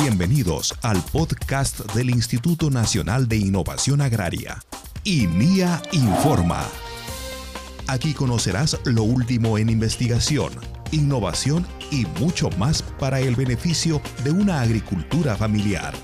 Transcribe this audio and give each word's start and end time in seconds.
Bienvenidos 0.00 0.78
al 0.82 1.02
podcast 1.10 1.80
del 1.92 2.10
Instituto 2.10 2.70
Nacional 2.70 3.26
de 3.26 3.36
Innovación 3.36 4.00
Agraria, 4.00 4.62
INIA 5.02 5.82
Informa. 5.90 6.64
Aquí 7.88 8.14
conocerás 8.14 8.78
lo 8.84 9.02
último 9.02 9.58
en 9.58 9.68
investigación, 9.68 10.52
innovación 10.92 11.66
y 11.90 12.06
mucho 12.20 12.48
más 12.50 12.80
para 12.80 13.18
el 13.18 13.34
beneficio 13.34 14.00
de 14.22 14.30
una 14.30 14.60
agricultura 14.60 15.36
familiar. 15.36 15.94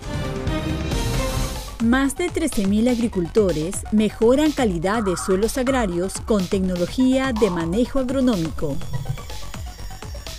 Más 1.85 2.17
de 2.17 2.31
13.000 2.31 2.91
agricultores 2.91 3.77
mejoran 3.93 4.51
calidad 4.51 5.05
de 5.05 5.17
suelos 5.17 5.57
agrarios 5.57 6.15
con 6.27 6.45
tecnología 6.45 7.33
de 7.33 7.49
manejo 7.49 8.01
agronómico. 8.01 8.77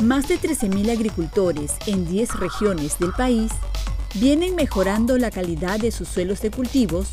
Más 0.06 0.28
de 0.28 0.40
13.000 0.40 0.92
agricultores 0.92 1.78
en 1.88 2.06
10 2.06 2.36
regiones 2.36 3.00
del 3.00 3.12
país 3.12 3.52
vienen 4.14 4.54
mejorando 4.54 5.18
la 5.18 5.32
calidad 5.32 5.80
de 5.80 5.90
sus 5.90 6.08
suelos 6.08 6.42
de 6.42 6.52
cultivos 6.52 7.08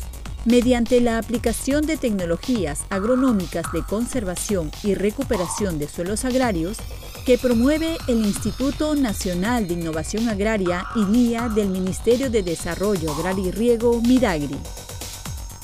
mediante 0.45 1.01
la 1.01 1.17
aplicación 1.17 1.87
de 1.87 1.97
tecnologías 1.97 2.81
agronómicas 2.91 3.65
de 3.71 3.81
conservación 3.81 4.69
y 4.83 4.93
recuperación 4.93 5.79
de 5.79 5.87
suelos 5.87 6.23
agrarios 6.23 6.77
que 7.25 7.39
promueve 7.39 7.97
el 8.07 8.23
Instituto 8.23 8.93
Nacional 8.93 9.67
de 9.67 9.73
Innovación 9.73 10.29
Agraria 10.29 10.85
INIA 10.95 11.49
del 11.49 11.69
Ministerio 11.69 12.29
de 12.29 12.43
Desarrollo 12.43 13.11
Agrario 13.11 13.47
y 13.47 13.51
Riego, 13.51 14.01
Midagri. 14.01 14.57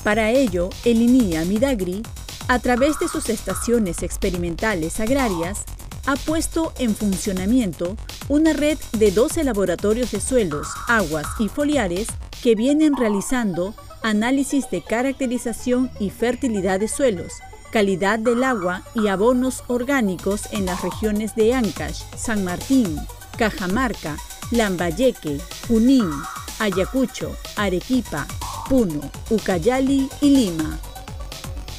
Para 0.02 0.30
ello, 0.30 0.68
el 0.84 1.00
INIA 1.00 1.44
Midagri, 1.44 2.02
a 2.48 2.58
través 2.58 2.98
de 2.98 3.06
sus 3.06 3.28
estaciones 3.28 4.02
experimentales 4.02 4.98
agrarias, 4.98 5.64
ha 6.06 6.16
puesto 6.16 6.72
en 6.78 6.94
funcionamiento 6.94 7.96
una 8.28 8.52
red 8.52 8.78
de 8.92 9.10
12 9.10 9.44
laboratorios 9.44 10.10
de 10.10 10.20
suelos, 10.20 10.68
aguas 10.88 11.26
y 11.38 11.48
foliares 11.48 12.08
que 12.42 12.54
vienen 12.54 12.96
realizando 12.96 13.74
análisis 14.02 14.70
de 14.70 14.82
caracterización 14.82 15.90
y 15.98 16.10
fertilidad 16.10 16.80
de 16.80 16.88
suelos, 16.88 17.34
calidad 17.70 18.18
del 18.18 18.44
agua 18.44 18.82
y 18.94 19.08
abonos 19.08 19.62
orgánicos 19.68 20.42
en 20.52 20.66
las 20.66 20.82
regiones 20.82 21.34
de 21.34 21.54
Ancash, 21.54 22.02
San 22.16 22.44
Martín, 22.44 22.96
Cajamarca, 23.36 24.16
Lambayeque, 24.50 25.40
Junín, 25.68 26.10
Ayacucho, 26.58 27.36
Arequipa, 27.56 28.26
Puno, 28.68 29.00
Ucayali 29.30 30.08
y 30.20 30.30
Lima. 30.30 30.78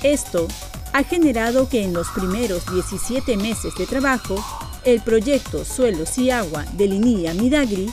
Esto 0.04 0.48
ha 0.94 1.04
generado 1.04 1.70
que 1.70 1.84
en 1.84 1.94
los 1.94 2.10
primeros 2.10 2.66
17 2.72 3.38
meses 3.38 3.76
de 3.76 3.86
trabajo, 3.86 4.36
el 4.84 5.02
proyecto 5.02 5.64
Suelos 5.64 6.18
y 6.18 6.32
Agua 6.32 6.66
de 6.74 6.88
Linia 6.88 7.34
Midagri 7.34 7.90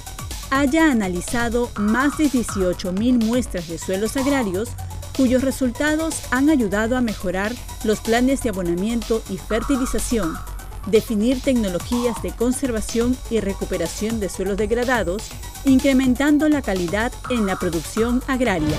haya 0.50 0.90
analizado 0.90 1.70
más 1.76 2.16
de 2.18 2.24
18.000 2.24 3.24
muestras 3.24 3.68
de 3.68 3.78
suelos 3.78 4.16
agrarios 4.16 4.70
cuyos 5.16 5.42
resultados 5.42 6.22
han 6.30 6.48
ayudado 6.48 6.96
a 6.96 7.00
mejorar 7.00 7.52
los 7.84 8.00
planes 8.00 8.42
de 8.42 8.50
abonamiento 8.50 9.22
y 9.28 9.36
fertilización, 9.36 10.38
definir 10.86 11.40
tecnologías 11.40 12.22
de 12.22 12.30
conservación 12.30 13.16
y 13.28 13.40
recuperación 13.40 14.20
de 14.20 14.28
suelos 14.28 14.56
degradados, 14.56 15.24
incrementando 15.64 16.48
la 16.48 16.62
calidad 16.62 17.12
en 17.30 17.46
la 17.46 17.56
producción 17.56 18.22
agraria 18.28 18.78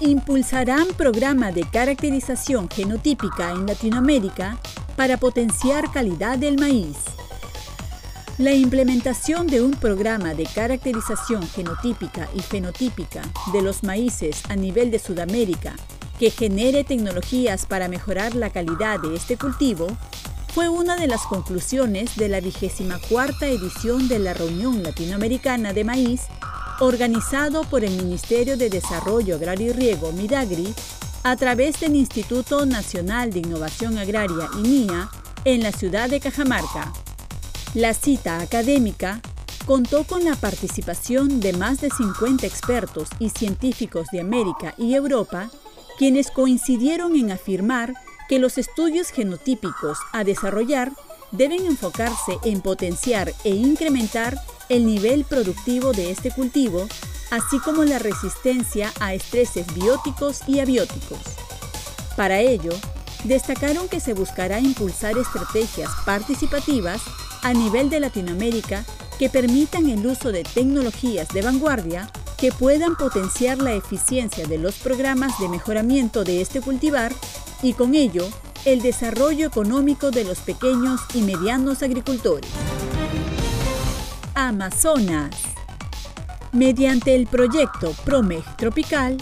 impulsarán 0.00 0.88
programa 0.96 1.52
de 1.52 1.62
caracterización 1.68 2.68
genotípica 2.70 3.50
en 3.52 3.66
Latinoamérica 3.66 4.58
para 4.96 5.18
potenciar 5.18 5.92
calidad 5.92 6.38
del 6.38 6.58
maíz. 6.58 6.96
La 8.38 8.52
implementación 8.52 9.46
de 9.46 9.60
un 9.60 9.72
programa 9.72 10.32
de 10.32 10.46
caracterización 10.46 11.46
genotípica 11.48 12.28
y 12.34 12.40
fenotípica 12.40 13.20
de 13.52 13.60
los 13.60 13.82
maíces 13.82 14.42
a 14.48 14.56
nivel 14.56 14.90
de 14.90 14.98
Sudamérica 14.98 15.74
que 16.18 16.30
genere 16.30 16.82
tecnologías 16.84 17.66
para 17.66 17.88
mejorar 17.88 18.34
la 18.34 18.48
calidad 18.48 19.00
de 19.00 19.14
este 19.14 19.36
cultivo 19.36 19.86
fue 20.54 20.68
una 20.68 20.96
de 20.96 21.06
las 21.06 21.22
conclusiones 21.22 22.16
de 22.16 22.28
la 22.28 22.40
vigésima 22.40 22.98
cuarta 23.08 23.46
edición 23.46 24.08
de 24.08 24.18
la 24.18 24.32
Reunión 24.32 24.82
Latinoamericana 24.82 25.72
de 25.74 25.84
Maíz 25.84 26.22
organizado 26.80 27.62
por 27.64 27.84
el 27.84 27.90
Ministerio 27.92 28.56
de 28.56 28.70
Desarrollo 28.70 29.36
Agrario 29.36 29.68
y 29.68 29.72
Riego, 29.72 30.12
Midagri, 30.12 30.74
a 31.22 31.36
través 31.36 31.78
del 31.78 31.94
Instituto 31.94 32.64
Nacional 32.64 33.30
de 33.30 33.40
Innovación 33.40 33.98
Agraria, 33.98 34.48
INIA, 34.56 35.10
en 35.44 35.62
la 35.62 35.72
ciudad 35.72 36.08
de 36.08 36.20
Cajamarca. 36.20 36.92
La 37.74 37.92
cita 37.92 38.40
académica 38.40 39.20
contó 39.66 40.04
con 40.04 40.24
la 40.24 40.34
participación 40.36 41.40
de 41.40 41.52
más 41.52 41.82
de 41.82 41.90
50 41.90 42.46
expertos 42.46 43.08
y 43.18 43.28
científicos 43.28 44.08
de 44.10 44.20
América 44.20 44.74
y 44.78 44.94
Europa, 44.94 45.50
quienes 45.98 46.30
coincidieron 46.30 47.14
en 47.14 47.30
afirmar 47.30 47.94
que 48.28 48.38
los 48.38 48.56
estudios 48.56 49.10
genotípicos 49.10 49.98
a 50.12 50.24
desarrollar 50.24 50.92
deben 51.30 51.66
enfocarse 51.66 52.38
en 52.44 52.62
potenciar 52.62 53.34
e 53.44 53.50
incrementar 53.50 54.38
el 54.70 54.86
nivel 54.86 55.24
productivo 55.24 55.92
de 55.92 56.10
este 56.10 56.30
cultivo, 56.30 56.88
así 57.30 57.58
como 57.58 57.84
la 57.84 57.98
resistencia 57.98 58.92
a 59.00 59.12
estreses 59.12 59.66
bióticos 59.74 60.40
y 60.46 60.60
abióticos. 60.60 61.18
Para 62.16 62.40
ello, 62.40 62.72
destacaron 63.24 63.88
que 63.88 64.00
se 64.00 64.14
buscará 64.14 64.60
impulsar 64.60 65.18
estrategias 65.18 65.90
participativas 66.06 67.02
a 67.42 67.52
nivel 67.52 67.90
de 67.90 68.00
Latinoamérica 68.00 68.84
que 69.18 69.28
permitan 69.28 69.90
el 69.90 70.06
uso 70.06 70.32
de 70.32 70.44
tecnologías 70.44 71.28
de 71.28 71.42
vanguardia 71.42 72.10
que 72.38 72.52
puedan 72.52 72.96
potenciar 72.96 73.58
la 73.58 73.74
eficiencia 73.74 74.46
de 74.46 74.56
los 74.56 74.76
programas 74.76 75.38
de 75.40 75.48
mejoramiento 75.48 76.24
de 76.24 76.40
este 76.40 76.60
cultivar 76.60 77.12
y 77.62 77.74
con 77.74 77.94
ello 77.94 78.26
el 78.64 78.80
desarrollo 78.80 79.46
económico 79.46 80.10
de 80.10 80.24
los 80.24 80.38
pequeños 80.38 81.00
y 81.14 81.22
medianos 81.22 81.82
agricultores. 81.82 82.48
Amazonas. 84.48 85.36
Mediante 86.52 87.14
el 87.14 87.26
proyecto 87.26 87.92
PROMEG 88.06 88.42
Tropical, 88.56 89.18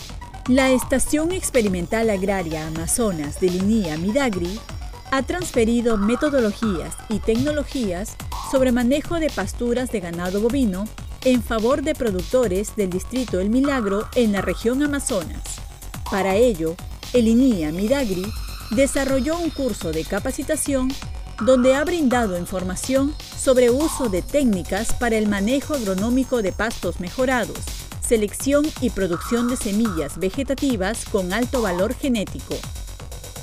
la 0.46 0.70
Estación 0.70 1.32
Experimental 1.32 2.08
Agraria 2.08 2.68
Amazonas 2.68 3.40
de 3.40 3.50
Linía 3.50 3.96
Midagri 3.96 4.60
ha 5.10 5.24
transferido 5.24 5.98
metodologías 5.98 6.94
y 7.08 7.18
tecnologías 7.18 8.16
sobre 8.52 8.70
manejo 8.70 9.18
de 9.18 9.28
pasturas 9.28 9.90
de 9.90 9.98
ganado 9.98 10.40
bovino 10.40 10.84
en 11.24 11.42
favor 11.42 11.82
de 11.82 11.96
productores 11.96 12.76
del 12.76 12.90
distrito 12.90 13.40
El 13.40 13.50
Milagro 13.50 14.06
en 14.14 14.30
la 14.30 14.40
región 14.40 14.84
Amazonas. 14.84 15.42
Para 16.12 16.36
ello, 16.36 16.76
el 17.12 17.26
INIA 17.26 17.72
Midagri 17.72 18.24
desarrolló 18.70 19.36
un 19.36 19.50
curso 19.50 19.90
de 19.90 20.04
capacitación 20.04 20.92
donde 21.40 21.74
ha 21.74 21.84
brindado 21.84 22.36
información 22.36 23.14
sobre 23.36 23.70
uso 23.70 24.08
de 24.08 24.22
técnicas 24.22 24.92
para 24.92 25.16
el 25.16 25.28
manejo 25.28 25.74
agronómico 25.74 26.42
de 26.42 26.52
pastos 26.52 26.98
mejorados, 27.00 27.58
selección 28.06 28.66
y 28.80 28.90
producción 28.90 29.48
de 29.48 29.56
semillas 29.56 30.18
vegetativas 30.18 31.04
con 31.04 31.32
alto 31.32 31.62
valor 31.62 31.94
genético. 31.94 32.56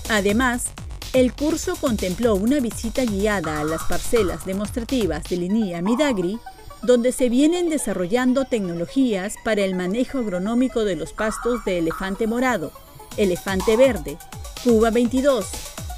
Además, 0.10 0.66
el 1.14 1.34
curso 1.34 1.78
contempló 1.78 2.36
una 2.36 2.60
visita 2.60 3.06
guiada 3.06 3.62
a 3.62 3.64
las 3.64 3.84
parcelas 3.84 4.46
demostrativas 4.46 5.24
de 5.24 5.38
Linía 5.38 5.82
Midagri, 5.82 6.40
donde 6.82 7.14
se 7.14 7.30
vienen 7.30 7.70
desarrollando 7.70 8.44
tecnologías 8.46 9.36
para 9.44 9.62
el 9.62 9.76
manejo 9.76 10.20
agronómico 10.20 10.84
de 10.84 10.98
los 10.98 11.14
pastos 11.14 11.64
de 11.64 11.80
elefante 11.80 12.28
morado, 12.28 12.74
elefante 13.16 13.78
verde, 13.78 14.18
Cuba 14.64 14.90
22, 14.92 15.48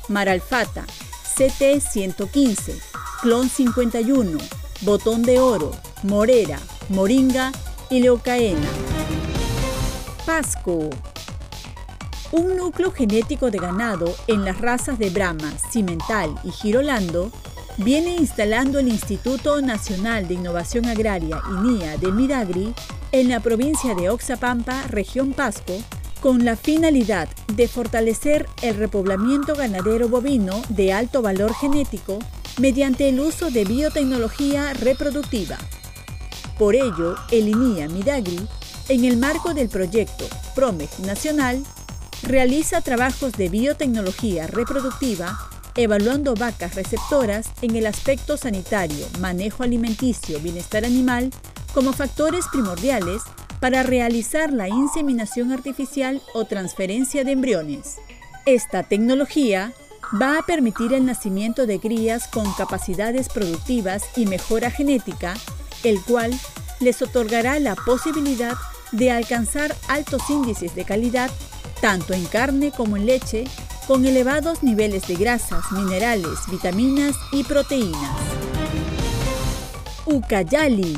Maralfata, 0.10 0.86
CT 1.38 1.80
115, 1.80 2.80
Clon 3.22 3.48
51, 3.48 4.40
Botón 4.82 5.22
de 5.22 5.40
Oro, 5.40 5.70
Morera, 6.02 6.58
Moringa 6.90 7.52
y 7.92 8.00
Leucaena. 8.00 8.68
Pasco. 10.26 10.90
Un 12.32 12.58
núcleo 12.58 12.92
genético 12.92 13.52
de 13.52 13.60
ganado 13.60 14.16
en 14.26 14.46
las 14.46 14.60
razas 14.60 14.98
de 14.98 15.12
Brahma, 15.12 15.54
Cimental 15.72 16.34
y 16.44 16.50
Girolando 16.50 17.32
viene 17.78 18.16
instalando 18.16 18.80
el 18.80 18.88
Instituto 18.88 19.62
Nacional 19.62 20.28
de 20.28 20.34
Innovación 20.34 20.88
Agraria 20.88 21.44
INIA 21.52 21.98
de 21.98 22.12
Midagri 22.12 22.74
en 23.12 23.30
la 23.30 23.42
provincia 23.42 23.94
de 23.94 24.10
Oxapampa, 24.10 24.88
región 24.88 25.34
Pasco, 25.34 25.74
con 26.22 26.46
la 26.46 26.56
finalidad 26.56 27.30
de 27.54 27.68
fortalecer 27.68 28.48
el 28.62 28.76
repoblamiento 28.76 29.56
ganadero 29.56 30.10
bovino 30.10 30.62
de 30.70 30.94
alto 30.94 31.22
valor 31.22 31.54
genético 31.54 32.20
mediante 32.60 33.10
el 33.10 33.20
uso 33.20 33.52
de 33.52 33.66
biotecnología 33.66 34.74
reproductiva. 34.74 35.58
Por 36.58 36.76
ello, 36.76 37.16
el 37.32 37.50
INIA 37.50 37.88
Midagri, 37.88 38.40
en 38.90 39.06
el 39.06 39.18
marco 39.18 39.54
del 39.54 39.70
proyecto 39.70 40.26
PROMEG 40.56 40.90
Nacional, 41.06 41.64
realiza 42.24 42.82
trabajos 42.82 43.34
de 43.34 43.50
biotecnología 43.50 44.48
reproductiva 44.48 45.38
evaluando 45.78 46.34
vacas 46.34 46.76
receptoras 46.76 47.52
en 47.62 47.76
el 47.76 47.86
aspecto 47.86 48.36
sanitario, 48.36 49.06
manejo 49.20 49.64
alimenticio, 49.64 50.40
bienestar 50.40 50.84
animal, 50.84 51.30
como 51.74 51.94
factores 51.94 52.46
primordiales 52.52 53.22
para 53.60 53.84
realizar 53.84 54.54
la 54.54 54.68
inseminación 54.70 55.52
artificial 55.52 56.22
o 56.34 56.46
transferencia 56.46 57.24
de 57.24 57.32
embriones. 57.32 57.98
Esta 58.46 58.84
tecnología 58.84 59.74
va 60.22 60.40
a 60.40 60.42
permitir 60.44 60.94
el 60.94 61.06
nacimiento 61.06 61.66
de 61.66 61.80
crías 61.80 62.28
con 62.28 62.52
capacidades 62.54 63.30
productivas 63.30 64.04
y 64.16 64.26
mejora 64.26 64.72
genética, 64.72 65.34
el 65.84 66.02
cual 66.02 66.34
les 66.80 67.02
otorgará 67.02 67.60
la 67.60 67.76
posibilidad 67.76 68.56
de 68.92 69.12
alcanzar 69.12 69.76
altos 69.88 70.30
índices 70.30 70.76
de 70.76 70.86
calidad 70.86 71.30
tanto 71.82 72.14
en 72.14 72.26
carne 72.26 72.72
como 72.72 72.98
en 72.98 73.06
leche, 73.06 73.46
con 73.88 74.06
elevados 74.06 74.64
niveles 74.64 75.08
de 75.08 75.16
grasas, 75.16 75.72
minerales, 75.72 76.40
vitaminas 76.50 77.16
y 77.32 77.44
proteínas. 77.44 78.18
Ucayali 80.06 80.98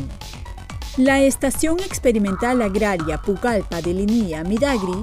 La 1.00 1.22
Estación 1.22 1.80
Experimental 1.80 2.62
Agraria 2.62 3.22
Pucallpa 3.22 3.82
de 3.82 3.94
Linía 3.94 4.44
Midagri 4.44 5.02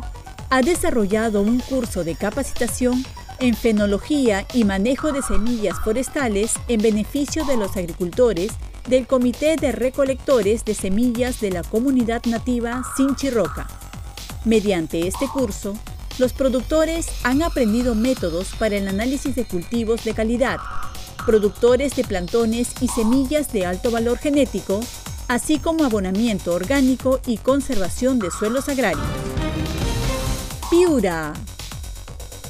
ha 0.51 0.61
desarrollado 0.61 1.41
un 1.41 1.59
curso 1.59 2.05
de 2.05 2.15
capacitación 2.15 3.03
en 3.41 3.55
fenología 3.55 4.47
y 4.53 4.65
manejo 4.65 5.11
de 5.11 5.23
semillas 5.23 5.81
forestales 5.83 6.53
en 6.69 6.83
beneficio 6.83 7.47
de 7.47 7.57
los 7.57 7.79
agricultores 7.79 8.53
del 8.87 9.07
Comité 9.07 9.57
de 9.57 9.73
Recolectores 9.73 10.67
de 10.67 10.75
Semillas 10.75 11.41
de 11.41 11.51
la 11.51 11.63
Comunidad 11.63 12.23
Nativa 12.27 12.83
Sinchirroca. 12.95 13.67
Mediante 14.45 15.09
este 15.09 15.27
curso, 15.29 15.79
los 16.19 16.35
productores 16.35 17.07
han 17.23 17.43
aprendido 17.43 17.95
métodos 17.95 18.49
para 18.59 18.77
el 18.77 18.87
análisis 18.87 19.35
de 19.35 19.47
cultivos 19.47 20.05
de 20.05 20.13
calidad, 20.13 20.59
productores 21.25 21.97
de 21.97 22.05
plantones 22.05 22.75
y 22.83 22.89
semillas 22.89 23.51
de 23.51 23.65
alto 23.65 23.91
valor 23.91 24.19
genético, 24.19 24.83
así 25.29 25.59
como 25.59 25.85
abonamiento 25.85 26.53
orgánico 26.55 27.21
y 27.27 27.39
conservación 27.39 28.19
de 28.19 28.31
suelos 28.31 28.69
agrarios. 28.69 29.07
Piura 30.71 31.33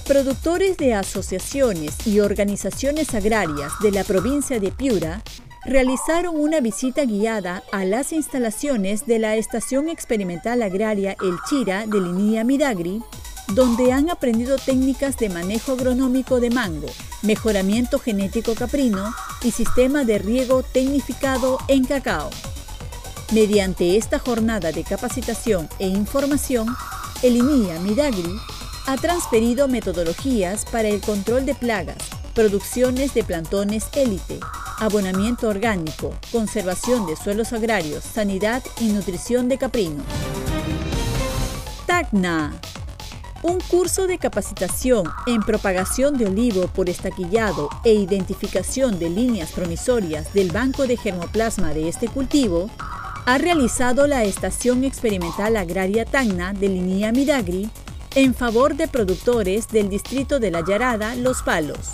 Productores 0.06 0.76
de 0.76 0.94
asociaciones 0.94 2.06
y 2.06 2.20
organizaciones 2.20 3.14
agrarias 3.14 3.72
de 3.80 3.90
la 3.90 4.04
provincia 4.04 4.60
de 4.60 4.70
Piura 4.70 5.22
realizaron 5.64 6.36
una 6.38 6.60
visita 6.60 7.04
guiada 7.04 7.64
a 7.72 7.84
las 7.84 8.12
instalaciones 8.12 9.04
de 9.06 9.18
la 9.18 9.34
Estación 9.34 9.88
Experimental 9.88 10.62
Agraria 10.62 11.16
El 11.20 11.36
Chira 11.48 11.86
de 11.86 12.00
Linía 12.00 12.44
Midagri, 12.44 13.02
donde 13.48 13.92
han 13.92 14.08
aprendido 14.08 14.58
técnicas 14.58 15.16
de 15.16 15.28
manejo 15.28 15.72
agronómico 15.72 16.38
de 16.38 16.50
mango, 16.50 16.88
mejoramiento 17.22 17.98
genético 17.98 18.54
caprino 18.54 19.12
y 19.42 19.50
sistema 19.50 20.04
de 20.04 20.18
riego 20.18 20.62
tecnificado 20.62 21.58
en 21.66 21.84
cacao. 21.84 22.30
Mediante 23.32 23.96
esta 23.96 24.20
jornada 24.20 24.70
de 24.70 24.84
capacitación 24.84 25.68
e 25.80 25.88
información, 25.88 26.68
el 27.24 27.36
INIA 27.36 27.80
Midagri 27.80 28.36
ha 28.86 28.96
transferido 28.96 29.66
metodologías 29.66 30.64
para 30.64 30.86
el 30.86 31.00
control 31.00 31.44
de 31.44 31.56
plagas, 31.56 31.98
producciones 32.36 33.14
de 33.14 33.24
plantones 33.24 33.88
élite, 33.94 34.38
abonamiento 34.78 35.48
orgánico, 35.48 36.14
conservación 36.30 37.04
de 37.06 37.16
suelos 37.16 37.52
agrarios, 37.52 38.04
sanidad 38.04 38.62
y 38.80 38.90
nutrición 38.90 39.48
de 39.48 39.58
caprino. 39.58 40.04
TACNA 41.86 42.52
un 43.42 43.60
curso 43.60 44.06
de 44.06 44.18
capacitación 44.18 45.04
en 45.26 45.40
propagación 45.40 46.16
de 46.16 46.26
olivo 46.26 46.66
por 46.66 46.88
estaquillado 46.88 47.68
e 47.84 47.92
identificación 47.92 48.98
de 48.98 49.08
líneas 49.08 49.52
promisorias 49.52 50.32
del 50.32 50.50
banco 50.50 50.86
de 50.86 50.96
germoplasma 50.96 51.72
de 51.72 51.88
este 51.88 52.08
cultivo, 52.08 52.70
ha 53.26 53.38
realizado 53.38 54.06
la 54.06 54.22
Estación 54.22 54.84
Experimental 54.84 55.56
Agraria 55.56 56.04
Tacna 56.04 56.52
de 56.52 56.68
Linía 56.68 57.10
Midagri 57.10 57.68
en 58.14 58.34
favor 58.34 58.76
de 58.76 58.86
productores 58.86 59.66
del 59.66 59.88
distrito 59.88 60.38
de 60.38 60.52
La 60.52 60.64
Yarada, 60.64 61.16
Los 61.16 61.42
Palos. 61.42 61.90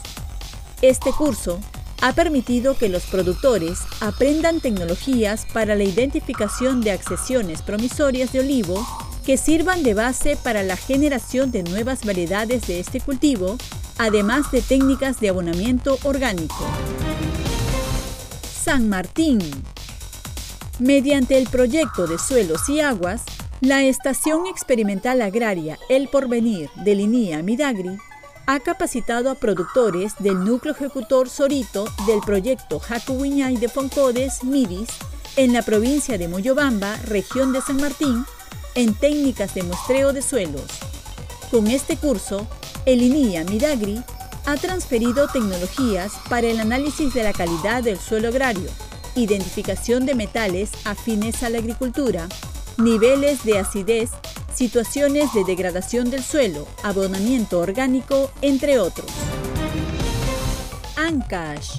Este 0.82 1.10
curso 1.10 1.58
ha 2.02 2.12
permitido 2.12 2.76
que 2.76 2.90
los 2.90 3.04
productores 3.04 3.78
aprendan 4.00 4.60
tecnologías 4.60 5.46
para 5.54 5.74
la 5.74 5.84
identificación 5.84 6.82
de 6.82 6.90
accesiones 6.90 7.62
promisorias 7.62 8.32
de 8.32 8.40
olivo 8.40 8.86
que 9.24 9.38
sirvan 9.38 9.82
de 9.82 9.94
base 9.94 10.36
para 10.36 10.62
la 10.62 10.76
generación 10.76 11.50
de 11.50 11.62
nuevas 11.62 12.04
variedades 12.04 12.66
de 12.66 12.78
este 12.78 13.00
cultivo, 13.00 13.56
además 13.96 14.50
de 14.52 14.60
técnicas 14.60 15.18
de 15.18 15.30
abonamiento 15.30 15.98
orgánico. 16.02 16.66
San 18.62 18.90
Martín. 18.90 19.38
Mediante 20.78 21.36
el 21.36 21.48
proyecto 21.48 22.06
de 22.06 22.18
suelos 22.18 22.68
y 22.68 22.80
aguas, 22.80 23.22
la 23.60 23.84
Estación 23.84 24.46
Experimental 24.46 25.20
Agraria 25.20 25.78
El 25.88 26.08
Porvenir 26.08 26.70
de 26.76 26.94
Linía 26.94 27.42
Midagri 27.42 27.98
ha 28.46 28.58
capacitado 28.58 29.30
a 29.30 29.34
productores 29.34 30.14
del 30.18 30.42
núcleo 30.44 30.74
ejecutor 30.74 31.28
Sorito 31.28 31.84
del 32.06 32.20
proyecto 32.20 32.80
Jacuwiñay 32.80 33.58
de 33.58 33.68
Foncodes 33.68 34.42
Midis 34.42 34.88
en 35.36 35.52
la 35.52 35.62
provincia 35.62 36.18
de 36.18 36.26
Moyobamba, 36.26 36.96
región 37.04 37.52
de 37.52 37.60
San 37.60 37.76
Martín, 37.76 38.24
en 38.74 38.94
técnicas 38.94 39.54
de 39.54 39.62
muestreo 39.62 40.12
de 40.12 40.22
suelos. 40.22 40.64
Con 41.50 41.66
este 41.66 41.96
curso, 41.96 42.48
el 42.86 43.02
INIA 43.02 43.44
Midagri 43.44 44.02
ha 44.46 44.56
transferido 44.56 45.28
tecnologías 45.28 46.12
para 46.28 46.48
el 46.48 46.58
análisis 46.58 47.14
de 47.14 47.22
la 47.22 47.32
calidad 47.32 47.82
del 47.82 47.98
suelo 47.98 48.28
agrario, 48.28 48.70
identificación 49.14 50.06
de 50.06 50.14
metales 50.14 50.70
afines 50.84 51.42
a 51.42 51.50
la 51.50 51.58
agricultura, 51.58 52.28
niveles 52.78 53.44
de 53.44 53.58
acidez, 53.58 54.10
situaciones 54.54 55.32
de 55.34 55.44
degradación 55.44 56.10
del 56.10 56.22
suelo, 56.22 56.66
abonamiento 56.82 57.60
orgánico, 57.60 58.30
entre 58.40 58.78
otros. 58.78 59.10
ANCASH. 60.96 61.78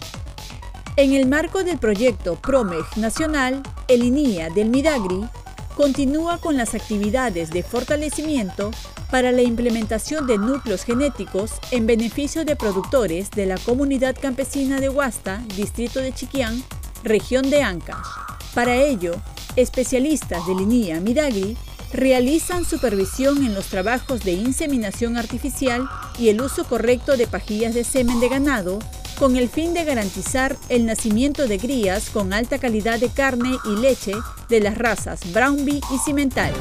En 0.96 1.14
el 1.14 1.28
marco 1.28 1.64
del 1.64 1.80
proyecto 1.80 2.36
PROMEG 2.36 2.86
Nacional, 2.98 3.64
el 3.88 4.04
INIA 4.04 4.50
del 4.50 4.70
Midagri 4.70 5.28
continúa 5.76 6.38
con 6.38 6.56
las 6.56 6.76
actividades 6.76 7.50
de 7.50 7.64
fortalecimiento 7.64 8.70
para 9.10 9.32
la 9.32 9.42
implementación 9.42 10.28
de 10.28 10.38
núcleos 10.38 10.84
genéticos 10.84 11.54
en 11.72 11.88
beneficio 11.88 12.46
de 12.46 12.56
productores 12.56 13.32
de 13.32 13.48
la 13.48 13.58
comunidad 13.58 14.16
campesina 14.20 14.80
de 14.80 14.90
Huasta, 14.90 15.44
distrito 15.56 16.00
de 16.00 16.14
Chiquián, 16.14 16.64
región 17.04 17.50
de 17.50 17.62
Ancash. 17.62 18.08
Para 18.54 18.76
ello, 18.76 19.16
Especialistas 19.56 20.48
de 20.48 20.56
Linía 20.56 21.00
Midagri 21.00 21.56
realizan 21.92 22.66
supervisión 22.66 23.46
en 23.46 23.54
los 23.54 23.68
trabajos 23.68 24.24
de 24.24 24.32
inseminación 24.32 25.16
artificial 25.16 25.88
y 26.18 26.30
el 26.30 26.42
uso 26.42 26.64
correcto 26.64 27.18
de 27.18 27.28
pajillas 27.28 27.76
de 27.76 27.84
semen 27.84 28.20
de 28.20 28.30
ganado 28.30 28.80
con 29.20 29.38
el 29.38 29.48
fin 29.48 29.76
de 29.76 29.86
garantizar 29.86 30.58
el 30.70 30.88
nacimiento 30.88 31.48
de 31.48 31.60
crías 31.60 32.10
con 32.10 32.34
alta 32.34 32.58
calidad 32.58 33.00
de 33.00 33.10
carne 33.10 33.58
y 33.66 33.76
leche 33.76 34.14
de 34.50 34.60
las 34.60 34.78
razas 34.78 35.20
Brownbee 35.32 35.82
y 35.94 35.98
Cimental. 36.00 36.52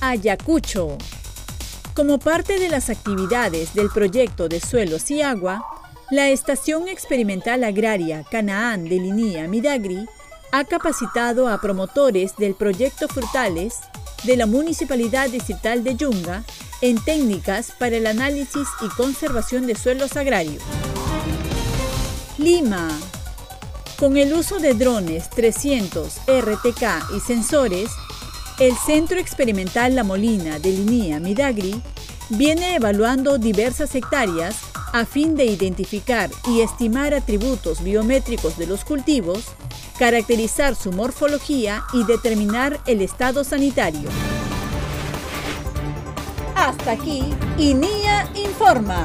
Ayacucho. 0.00 0.96
Como 1.94 2.18
parte 2.18 2.58
de 2.58 2.68
las 2.68 2.90
actividades 2.90 3.74
del 3.74 3.90
proyecto 3.90 4.48
de 4.48 4.60
suelos 4.60 5.10
y 5.10 5.22
agua, 5.22 5.64
la 6.10 6.28
Estación 6.28 6.88
Experimental 6.88 7.64
Agraria 7.64 8.24
Canaán 8.30 8.84
de 8.84 8.96
Linía 8.96 9.48
Midagri 9.48 10.06
ha 10.52 10.64
capacitado 10.64 11.48
a 11.48 11.60
promotores 11.60 12.36
del 12.36 12.54
proyecto 12.54 13.08
Frutales 13.08 13.80
de 14.24 14.36
la 14.36 14.46
Municipalidad 14.46 15.30
Distrital 15.30 15.82
de 15.82 15.96
Yunga 15.96 16.44
en 16.80 17.02
técnicas 17.02 17.72
para 17.78 17.96
el 17.96 18.06
análisis 18.06 18.68
y 18.82 18.88
conservación 18.88 19.66
de 19.66 19.74
suelos 19.74 20.16
agrarios. 20.16 20.62
Lima. 22.38 22.88
Con 23.98 24.16
el 24.16 24.34
uso 24.34 24.58
de 24.58 24.74
drones 24.74 25.30
300 25.30 26.20
RTK 26.26 27.16
y 27.16 27.20
sensores, 27.20 27.90
el 28.58 28.76
Centro 28.76 29.18
Experimental 29.18 29.94
La 29.94 30.04
Molina 30.04 30.58
de 30.58 30.70
Linía 30.70 31.18
Midagri 31.18 31.80
viene 32.28 32.74
evaluando 32.74 33.38
diversas 33.38 33.94
hectáreas 33.94 34.56
a 34.94 35.04
fin 35.04 35.34
de 35.34 35.44
identificar 35.44 36.30
y 36.48 36.60
estimar 36.60 37.14
atributos 37.14 37.82
biométricos 37.82 38.56
de 38.56 38.68
los 38.68 38.84
cultivos 38.84 39.46
caracterizar 39.98 40.76
su 40.76 40.92
morfología 40.92 41.82
y 41.92 42.04
determinar 42.04 42.78
el 42.86 43.02
estado 43.02 43.42
sanitario. 43.42 44.08
Hasta 46.54 46.92
aquí, 46.92 47.24
INIA 47.58 48.30
Informa. 48.36 49.04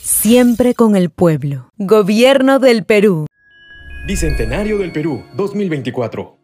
Siempre 0.00 0.74
con 0.74 0.94
el 0.94 1.10
pueblo. 1.10 1.72
Gobierno 1.76 2.60
del 2.60 2.84
Perú. 2.84 3.26
Bicentenario 4.06 4.78
del 4.78 4.92
Perú 4.92 5.24
2024. 5.34 6.41